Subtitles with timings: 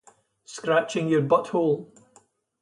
[0.45, 1.93] Scratching your butthole?